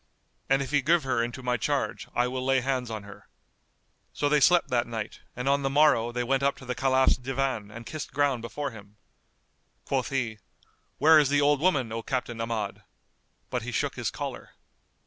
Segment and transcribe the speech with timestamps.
[0.49, 3.27] And if he give her into my charge, I will lay hands on her."
[4.13, 7.17] So they slept that night and on the morrow they went up to the Caliph's
[7.17, 8.95] Divan and kissed ground before him.
[9.85, 10.39] Quoth he,
[10.97, 12.81] "Where is the old woman, O Captain Ahmad?"
[13.51, 14.55] But he shook his collar.